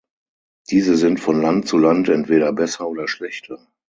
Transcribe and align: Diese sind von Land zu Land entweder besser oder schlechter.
Diese 0.71 0.97
sind 0.97 1.19
von 1.19 1.39
Land 1.43 1.67
zu 1.67 1.77
Land 1.77 2.09
entweder 2.09 2.51
besser 2.53 2.87
oder 2.89 3.07
schlechter. 3.07 3.67